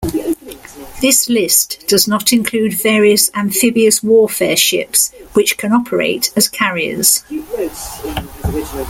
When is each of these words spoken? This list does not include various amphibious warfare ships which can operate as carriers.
This 0.99 1.29
list 1.29 1.83
does 1.87 2.07
not 2.07 2.33
include 2.33 2.73
various 2.73 3.29
amphibious 3.35 4.01
warfare 4.01 4.57
ships 4.57 5.13
which 5.33 5.59
can 5.59 5.71
operate 5.71 6.33
as 6.35 6.49
carriers. 6.49 7.23